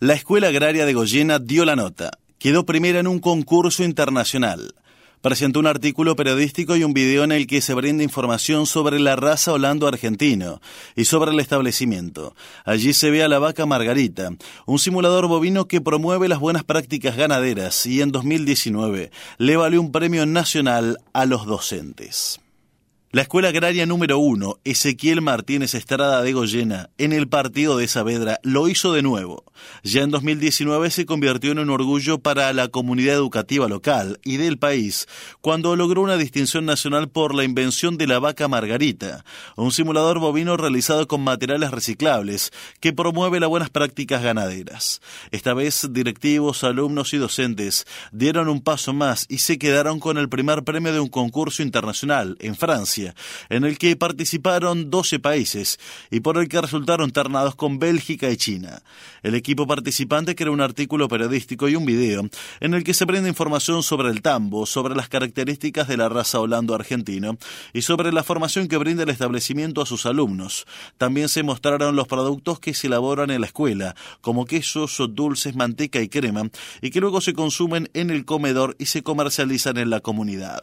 La 0.00 0.14
Escuela 0.14 0.48
Agraria 0.48 0.86
de 0.86 0.94
Goyena 0.94 1.38
dio 1.38 1.64
la 1.64 1.74
nota. 1.74 2.10
Quedó 2.38 2.64
primera 2.64 3.00
en 3.00 3.08
un 3.08 3.18
concurso 3.18 3.82
internacional 3.82 4.74
presentó 5.20 5.58
un 5.58 5.66
artículo 5.66 6.16
periodístico 6.16 6.76
y 6.76 6.84
un 6.84 6.94
video 6.94 7.24
en 7.24 7.32
el 7.32 7.46
que 7.46 7.60
se 7.60 7.74
brinda 7.74 8.04
información 8.04 8.66
sobre 8.66 9.00
la 9.00 9.16
raza 9.16 9.52
holando-argentino 9.52 10.60
y 10.94 11.04
sobre 11.06 11.32
el 11.32 11.40
establecimiento. 11.40 12.34
Allí 12.64 12.92
se 12.92 13.10
ve 13.10 13.22
a 13.22 13.28
la 13.28 13.38
vaca 13.38 13.66
Margarita, 13.66 14.30
un 14.66 14.78
simulador 14.78 15.26
bovino 15.26 15.66
que 15.66 15.80
promueve 15.80 16.28
las 16.28 16.38
buenas 16.38 16.64
prácticas 16.64 17.16
ganaderas 17.16 17.84
y 17.86 18.00
en 18.00 18.12
2019 18.12 19.10
le 19.38 19.56
valió 19.56 19.80
un 19.80 19.92
premio 19.92 20.26
nacional 20.26 20.98
a 21.12 21.26
los 21.26 21.46
docentes. 21.46 22.40
La 23.18 23.22
Escuela 23.22 23.48
Agraria 23.48 23.84
número 23.84 24.20
1, 24.20 24.60
Ezequiel 24.62 25.22
Martínez 25.22 25.74
Estrada 25.74 26.22
de 26.22 26.32
Goyena, 26.32 26.90
en 26.98 27.12
el 27.12 27.28
partido 27.28 27.76
de 27.76 27.88
Saavedra, 27.88 28.38
lo 28.44 28.68
hizo 28.68 28.92
de 28.92 29.02
nuevo. 29.02 29.42
Ya 29.82 30.02
en 30.02 30.12
2019 30.12 30.88
se 30.92 31.04
convirtió 31.04 31.50
en 31.50 31.58
un 31.58 31.70
orgullo 31.70 32.20
para 32.20 32.52
la 32.52 32.68
comunidad 32.68 33.16
educativa 33.16 33.66
local 33.66 34.20
y 34.22 34.36
del 34.36 34.56
país, 34.56 35.08
cuando 35.40 35.74
logró 35.74 36.02
una 36.02 36.16
distinción 36.16 36.64
nacional 36.64 37.08
por 37.08 37.34
la 37.34 37.42
invención 37.42 37.98
de 37.98 38.06
la 38.06 38.20
vaca 38.20 38.46
Margarita, 38.46 39.24
un 39.56 39.72
simulador 39.72 40.20
bovino 40.20 40.56
realizado 40.56 41.08
con 41.08 41.22
materiales 41.22 41.72
reciclables 41.72 42.52
que 42.78 42.92
promueve 42.92 43.40
las 43.40 43.48
buenas 43.48 43.70
prácticas 43.70 44.22
ganaderas. 44.22 45.00
Esta 45.32 45.54
vez, 45.54 45.88
directivos, 45.90 46.62
alumnos 46.62 47.12
y 47.14 47.16
docentes 47.16 47.84
dieron 48.12 48.48
un 48.48 48.60
paso 48.60 48.92
más 48.92 49.26
y 49.28 49.38
se 49.38 49.58
quedaron 49.58 49.98
con 49.98 50.18
el 50.18 50.28
primer 50.28 50.62
premio 50.62 50.92
de 50.92 51.00
un 51.00 51.08
concurso 51.08 51.64
internacional 51.64 52.36
en 52.38 52.54
Francia 52.54 53.07
en 53.48 53.64
el 53.64 53.78
que 53.78 53.96
participaron 53.96 54.90
12 54.90 55.18
países 55.18 55.78
y 56.10 56.20
por 56.20 56.38
el 56.38 56.48
que 56.48 56.60
resultaron 56.60 57.10
ternados 57.10 57.54
con 57.54 57.78
Bélgica 57.78 58.30
y 58.30 58.36
China. 58.36 58.82
El 59.22 59.34
equipo 59.34 59.66
participante 59.66 60.34
creó 60.34 60.52
un 60.52 60.60
artículo 60.60 61.08
periodístico 61.08 61.68
y 61.68 61.76
un 61.76 61.86
video 61.86 62.28
en 62.60 62.74
el 62.74 62.84
que 62.84 62.94
se 62.94 63.04
brinda 63.04 63.28
información 63.28 63.82
sobre 63.82 64.10
el 64.10 64.22
tambo, 64.22 64.66
sobre 64.66 64.94
las 64.94 65.08
características 65.08 65.88
de 65.88 65.96
la 65.96 66.08
raza 66.08 66.40
holando-argentino 66.40 67.36
y 67.72 67.82
sobre 67.82 68.12
la 68.12 68.22
formación 68.22 68.68
que 68.68 68.76
brinda 68.76 69.02
el 69.02 69.10
establecimiento 69.10 69.82
a 69.82 69.86
sus 69.86 70.06
alumnos. 70.06 70.66
También 70.96 71.28
se 71.28 71.42
mostraron 71.42 71.96
los 71.96 72.08
productos 72.08 72.60
que 72.60 72.74
se 72.74 72.86
elaboran 72.86 73.30
en 73.30 73.40
la 73.40 73.46
escuela, 73.46 73.94
como 74.20 74.44
quesos, 74.44 75.00
dulces, 75.10 75.56
manteca 75.56 76.00
y 76.00 76.08
crema, 76.08 76.48
y 76.80 76.90
que 76.90 77.00
luego 77.00 77.20
se 77.20 77.34
consumen 77.34 77.90
en 77.94 78.10
el 78.10 78.24
comedor 78.24 78.76
y 78.78 78.86
se 78.86 79.02
comercializan 79.02 79.76
en 79.78 79.90
la 79.90 80.00
comunidad. 80.00 80.60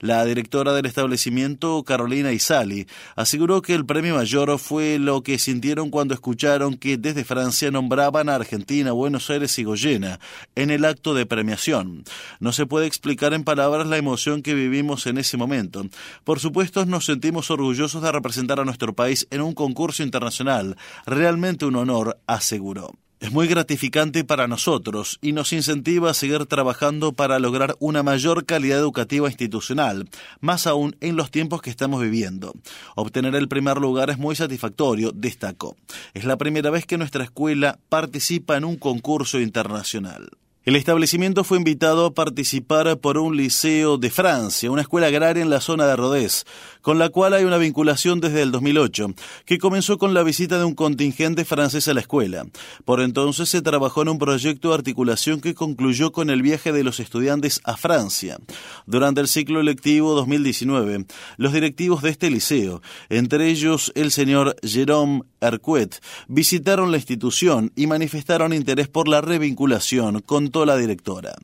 La 0.00 0.24
directora 0.24 0.72
del 0.72 0.86
establecimiento 0.86 1.69
Carolina 1.84 2.32
Isali, 2.32 2.86
aseguró 3.16 3.62
que 3.62 3.74
el 3.74 3.86
premio 3.86 4.16
mayor 4.16 4.58
fue 4.58 4.98
lo 4.98 5.22
que 5.22 5.38
sintieron 5.38 5.90
cuando 5.90 6.14
escucharon 6.14 6.74
que 6.74 6.96
desde 6.96 7.24
Francia 7.24 7.70
nombraban 7.70 8.28
a 8.28 8.34
Argentina, 8.34 8.92
Buenos 8.92 9.30
Aires 9.30 9.58
y 9.58 9.64
Goyena 9.64 10.20
en 10.54 10.70
el 10.70 10.84
acto 10.84 11.14
de 11.14 11.26
premiación. 11.26 12.04
No 12.40 12.52
se 12.52 12.66
puede 12.66 12.86
explicar 12.86 13.32
en 13.34 13.44
palabras 13.44 13.86
la 13.86 13.98
emoción 13.98 14.42
que 14.42 14.54
vivimos 14.54 15.06
en 15.06 15.18
ese 15.18 15.36
momento. 15.36 15.86
Por 16.24 16.40
supuesto, 16.40 16.84
nos 16.86 17.04
sentimos 17.04 17.50
orgullosos 17.50 18.02
de 18.02 18.12
representar 18.12 18.60
a 18.60 18.64
nuestro 18.64 18.94
país 18.94 19.26
en 19.30 19.40
un 19.40 19.54
concurso 19.54 20.02
internacional. 20.02 20.76
Realmente 21.06 21.66
un 21.66 21.76
honor, 21.76 22.18
aseguró. 22.26 22.92
Es 23.20 23.32
muy 23.32 23.48
gratificante 23.48 24.24
para 24.24 24.48
nosotros 24.48 25.18
y 25.20 25.32
nos 25.32 25.52
incentiva 25.52 26.10
a 26.10 26.14
seguir 26.14 26.46
trabajando 26.46 27.12
para 27.12 27.38
lograr 27.38 27.76
una 27.78 28.02
mayor 28.02 28.46
calidad 28.46 28.78
educativa 28.78 29.28
institucional, 29.28 30.08
más 30.40 30.66
aún 30.66 30.96
en 31.02 31.16
los 31.16 31.30
tiempos 31.30 31.60
que 31.60 31.68
estamos 31.68 32.00
viviendo. 32.00 32.54
Obtener 32.96 33.34
el 33.34 33.46
primer 33.46 33.76
lugar 33.76 34.08
es 34.08 34.16
muy 34.16 34.36
satisfactorio, 34.36 35.12
destacó. 35.12 35.76
Es 36.14 36.24
la 36.24 36.38
primera 36.38 36.70
vez 36.70 36.86
que 36.86 36.96
nuestra 36.96 37.22
escuela 37.22 37.78
participa 37.90 38.56
en 38.56 38.64
un 38.64 38.76
concurso 38.76 39.38
internacional. 39.38 40.30
El 40.62 40.76
establecimiento 40.76 41.42
fue 41.42 41.56
invitado 41.56 42.04
a 42.04 42.12
participar 42.12 42.98
por 42.98 43.16
un 43.16 43.34
liceo 43.34 43.96
de 43.96 44.10
Francia, 44.10 44.70
una 44.70 44.82
escuela 44.82 45.06
agraria 45.06 45.42
en 45.42 45.48
la 45.48 45.62
zona 45.62 45.86
de 45.86 45.96
Rodez, 45.96 46.44
con 46.82 46.98
la 46.98 47.08
cual 47.08 47.32
hay 47.32 47.44
una 47.44 47.56
vinculación 47.56 48.20
desde 48.20 48.42
el 48.42 48.52
2008, 48.52 49.14
que 49.46 49.56
comenzó 49.58 49.96
con 49.96 50.12
la 50.12 50.22
visita 50.22 50.58
de 50.58 50.66
un 50.66 50.74
contingente 50.74 51.46
francés 51.46 51.88
a 51.88 51.94
la 51.94 52.00
escuela. 52.00 52.44
Por 52.84 53.00
entonces 53.00 53.48
se 53.48 53.62
trabajó 53.62 54.02
en 54.02 54.10
un 54.10 54.18
proyecto 54.18 54.68
de 54.68 54.74
articulación 54.74 55.40
que 55.40 55.54
concluyó 55.54 56.12
con 56.12 56.28
el 56.28 56.42
viaje 56.42 56.72
de 56.72 56.84
los 56.84 57.00
estudiantes 57.00 57.62
a 57.64 57.78
Francia. 57.78 58.36
Durante 58.84 59.22
el 59.22 59.28
ciclo 59.28 59.60
electivo 59.60 60.12
2019, 60.12 61.06
los 61.38 61.54
directivos 61.54 62.02
de 62.02 62.10
este 62.10 62.28
liceo, 62.28 62.82
entre 63.08 63.48
ellos 63.48 63.92
el 63.94 64.10
señor 64.10 64.56
Jérôme 64.62 65.22
Arcuet, 65.40 66.00
visitaron 66.28 66.90
la 66.90 66.98
institución 66.98 67.72
y 67.76 67.86
manifestaron 67.86 68.52
interés 68.52 68.88
por 68.88 69.08
la 69.08 69.20
revinculación 69.20 70.20
con 70.20 70.50
la 70.66 70.76
directora. 70.76 71.34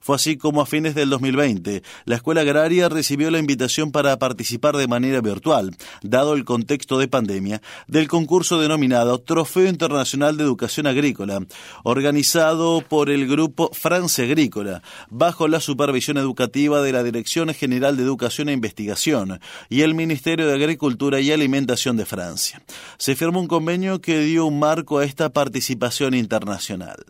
Fue 0.00 0.16
así 0.16 0.36
como 0.36 0.60
a 0.60 0.66
fines 0.66 0.94
del 0.94 1.10
2020, 1.10 1.82
la 2.06 2.16
Escuela 2.16 2.40
Agraria 2.40 2.88
recibió 2.88 3.30
la 3.30 3.38
invitación 3.38 3.92
para 3.92 4.18
participar 4.18 4.76
de 4.76 4.88
manera 4.88 5.20
virtual, 5.20 5.76
dado 6.02 6.34
el 6.34 6.44
contexto 6.44 6.98
de 6.98 7.08
pandemia, 7.08 7.60
del 7.86 8.08
concurso 8.08 8.58
denominado 8.58 9.18
Trofeo 9.18 9.68
Internacional 9.68 10.36
de 10.36 10.44
Educación 10.44 10.86
Agrícola, 10.86 11.40
organizado 11.84 12.82
por 12.88 13.10
el 13.10 13.26
grupo 13.26 13.70
Francia 13.72 14.24
Agrícola, 14.24 14.82
bajo 15.10 15.46
la 15.46 15.60
supervisión 15.60 16.16
educativa 16.16 16.82
de 16.82 16.92
la 16.92 17.02
Dirección 17.02 17.52
General 17.54 17.96
de 17.96 18.02
Educación 18.02 18.48
e 18.48 18.52
Investigación 18.52 19.40
y 19.68 19.82
el 19.82 19.94
Ministerio 19.94 20.46
de 20.46 20.54
Agricultura 20.54 21.20
y 21.20 21.32
Alimentación 21.32 21.96
de 21.96 22.06
Francia. 22.06 22.62
Se 22.98 23.14
firmó 23.14 23.40
un 23.40 23.43
convenio 23.46 24.00
que 24.00 24.18
dio 24.20 24.46
un 24.46 24.58
marco 24.58 24.98
a 24.98 25.04
esta 25.04 25.32
participación 25.32 26.14
internacional 26.14 27.04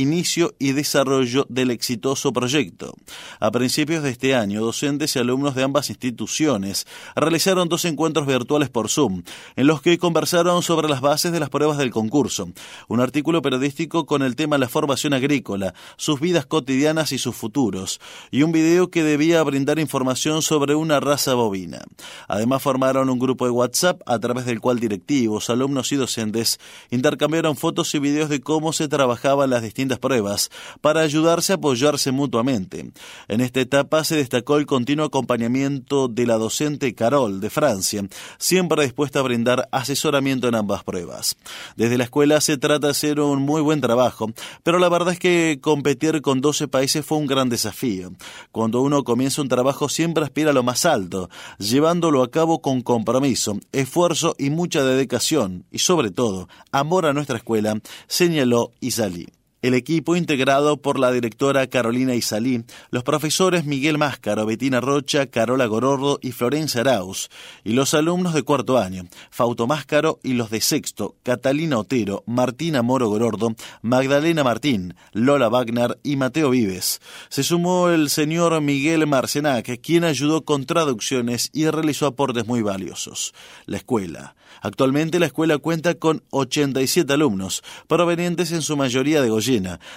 inicio 0.00 0.54
y 0.58 0.72
desarrollo 0.72 1.46
del 1.48 1.70
exitoso 1.70 2.32
proyecto. 2.32 2.94
A 3.40 3.50
principios 3.50 4.02
de 4.02 4.10
este 4.10 4.34
año, 4.34 4.60
docentes 4.60 5.16
y 5.16 5.18
alumnos 5.18 5.54
de 5.54 5.62
ambas 5.62 5.90
instituciones 5.90 6.86
realizaron 7.14 7.68
dos 7.68 7.84
encuentros 7.84 8.26
virtuales 8.26 8.68
por 8.68 8.88
Zoom, 8.88 9.22
en 9.56 9.66
los 9.66 9.82
que 9.82 9.98
conversaron 9.98 10.62
sobre 10.62 10.88
las 10.88 11.00
bases 11.00 11.32
de 11.32 11.40
las 11.40 11.50
pruebas 11.50 11.78
del 11.78 11.90
concurso, 11.90 12.48
un 12.88 13.00
artículo 13.00 13.42
periodístico 13.42 14.06
con 14.06 14.22
el 14.22 14.36
tema 14.36 14.58
la 14.58 14.68
formación 14.68 15.14
agrícola, 15.14 15.74
sus 15.96 16.20
vidas 16.20 16.46
cotidianas 16.46 17.12
y 17.12 17.18
sus 17.18 17.34
futuros, 17.34 18.00
y 18.30 18.42
un 18.42 18.52
video 18.52 18.90
que 18.90 19.02
debía 19.02 19.42
brindar 19.42 19.78
información 19.78 20.42
sobre 20.42 20.74
una 20.74 21.00
raza 21.00 21.34
bovina. 21.34 21.82
Además 22.28 22.62
formaron 22.62 23.10
un 23.10 23.18
grupo 23.18 23.44
de 23.44 23.50
WhatsApp 23.50 24.00
a 24.06 24.18
través 24.18 24.46
del 24.46 24.60
cual 24.60 24.80
directivos, 24.80 25.50
alumnos 25.50 25.92
y 25.92 25.96
docentes 25.96 26.58
intercambiaron 26.90 27.56
fotos 27.56 27.94
y 27.94 27.98
videos 27.98 28.28
de 28.28 28.40
cómo 28.40 28.72
se 28.72 28.88
trabajaban 28.88 29.50
las 29.50 29.62
distintas 29.62 29.85
pruebas 29.98 30.50
para 30.80 31.00
ayudarse 31.00 31.52
a 31.52 31.56
apoyarse 31.56 32.12
mutuamente. 32.12 32.90
En 33.28 33.40
esta 33.40 33.60
etapa 33.60 34.04
se 34.04 34.16
destacó 34.16 34.56
el 34.58 34.66
continuo 34.66 35.06
acompañamiento 35.06 36.08
de 36.08 36.26
la 36.26 36.36
docente 36.36 36.94
Carol 36.94 37.40
de 37.40 37.50
Francia, 37.50 38.02
siempre 38.38 38.84
dispuesta 38.84 39.20
a 39.20 39.22
brindar 39.22 39.68
asesoramiento 39.72 40.48
en 40.48 40.54
ambas 40.54 40.84
pruebas. 40.84 41.36
Desde 41.76 41.98
la 41.98 42.04
escuela 42.04 42.40
se 42.40 42.58
trata 42.58 42.86
de 42.86 42.90
hacer 42.90 43.20
un 43.20 43.42
muy 43.42 43.62
buen 43.62 43.80
trabajo, 43.80 44.30
pero 44.62 44.78
la 44.78 44.88
verdad 44.88 45.12
es 45.14 45.18
que 45.18 45.58
competir 45.60 46.22
con 46.22 46.40
12 46.40 46.68
países 46.68 47.04
fue 47.04 47.18
un 47.18 47.26
gran 47.26 47.48
desafío. 47.48 48.12
Cuando 48.52 48.82
uno 48.82 49.04
comienza 49.04 49.42
un 49.42 49.48
trabajo 49.48 49.88
siempre 49.88 50.24
aspira 50.24 50.50
a 50.50 50.54
lo 50.54 50.62
más 50.62 50.84
alto, 50.84 51.28
llevándolo 51.58 52.22
a 52.22 52.30
cabo 52.30 52.60
con 52.60 52.82
compromiso, 52.82 53.58
esfuerzo 53.72 54.34
y 54.38 54.50
mucha 54.50 54.84
dedicación, 54.84 55.64
y 55.70 55.78
sobre 55.78 56.10
todo, 56.10 56.48
amor 56.72 57.06
a 57.06 57.12
nuestra 57.12 57.36
escuela, 57.36 57.80
señaló 58.06 58.72
Isalí. 58.80 59.35
El 59.66 59.74
equipo, 59.74 60.14
integrado 60.14 60.76
por 60.76 60.96
la 60.96 61.10
directora 61.10 61.66
Carolina 61.66 62.14
Isalí, 62.14 62.62
los 62.92 63.02
profesores 63.02 63.64
Miguel 63.64 63.98
Máscaro, 63.98 64.46
Betina 64.46 64.80
Rocha, 64.80 65.26
Carola 65.26 65.66
Gorordo 65.66 66.20
y 66.22 66.30
Florencia 66.30 66.82
Arauz, 66.82 67.30
y 67.64 67.72
los 67.72 67.92
alumnos 67.92 68.32
de 68.32 68.44
cuarto 68.44 68.78
año, 68.78 69.08
Fauto 69.28 69.66
Máscaro 69.66 70.20
y 70.22 70.34
los 70.34 70.50
de 70.50 70.60
sexto, 70.60 71.16
Catalina 71.24 71.78
Otero, 71.78 72.22
Martina 72.28 72.82
Moro 72.82 73.08
Gorordo, 73.08 73.56
Magdalena 73.82 74.44
Martín, 74.44 74.94
Lola 75.10 75.48
Wagner 75.48 75.98
y 76.04 76.14
Mateo 76.14 76.50
Vives. 76.50 77.00
Se 77.28 77.42
sumó 77.42 77.88
el 77.88 78.08
señor 78.08 78.60
Miguel 78.60 79.04
Marcenac, 79.08 79.80
quien 79.80 80.04
ayudó 80.04 80.44
con 80.44 80.64
traducciones 80.64 81.50
y 81.52 81.68
realizó 81.68 82.06
aportes 82.06 82.46
muy 82.46 82.62
valiosos. 82.62 83.34
La 83.64 83.78
escuela. 83.78 84.36
Actualmente 84.60 85.18
la 85.18 85.26
escuela 85.26 85.58
cuenta 85.58 85.94
con 85.94 86.22
87 86.30 87.12
alumnos, 87.12 87.62
provenientes 87.88 88.52
en 88.52 88.62
su 88.62 88.76
mayoría 88.76 89.20
de 89.20 89.30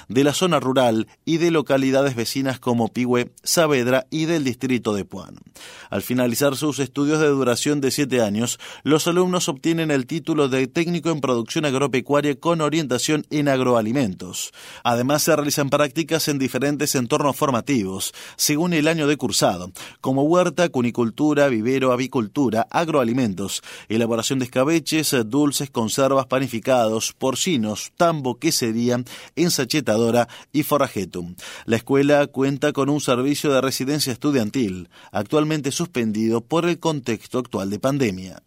De 0.07 0.23
la 0.23 0.33
zona 0.33 0.59
rural 0.59 1.07
y 1.25 1.37
de 1.37 1.51
localidades 1.51 2.15
vecinas 2.15 2.59
como 2.59 2.87
Pigüe, 2.89 3.31
Saavedra 3.43 4.05
y 4.09 4.25
del 4.25 4.43
distrito 4.43 4.93
de 4.93 5.05
Puan. 5.05 5.35
Al 5.89 6.01
finalizar 6.01 6.55
sus 6.55 6.79
estudios 6.79 7.19
de 7.19 7.27
duración 7.27 7.81
de 7.81 7.91
siete 7.91 8.21
años, 8.21 8.59
los 8.83 9.07
alumnos 9.07 9.49
obtienen 9.49 9.91
el 9.91 10.05
título 10.05 10.49
de 10.49 10.67
técnico 10.67 11.09
en 11.09 11.21
producción 11.21 11.65
agropecuaria 11.65 12.39
con 12.39 12.61
orientación 12.61 13.25
en 13.29 13.47
agroalimentos. 13.47 14.51
Además, 14.83 15.23
se 15.23 15.35
realizan 15.35 15.69
prácticas 15.69 16.27
en 16.27 16.39
diferentes 16.39 16.95
entornos 16.95 17.35
formativos, 17.35 18.13
según 18.35 18.73
el 18.73 18.87
año 18.87 19.07
de 19.07 19.17
cursado, 19.17 19.71
como 20.01 20.23
huerta, 20.23 20.69
cunicultura, 20.69 21.47
vivero, 21.47 21.91
avicultura, 21.91 22.67
agroalimentos, 22.69 23.61
elaboración 23.87 24.39
de 24.39 24.45
escabeches, 24.45 25.15
dulces, 25.25 25.69
conservas, 25.69 26.27
panificados, 26.27 27.13
porcinos, 27.13 27.91
tambo, 27.97 28.39
quesería, 28.39 29.03
ensachetadora 29.49 30.27
y 30.53 30.63
forrajetum. 30.63 31.35
La 31.65 31.75
escuela 31.75 32.25
cuenta 32.27 32.71
con 32.71 32.89
un 32.89 33.01
servicio 33.01 33.51
de 33.51 33.61
residencia 33.61 34.13
estudiantil, 34.13 34.89
actualmente 35.11 35.71
suspendido 35.71 36.41
por 36.41 36.65
el 36.65 36.79
contexto 36.79 37.39
actual 37.39 37.69
de 37.69 37.79
pandemia. 37.79 38.43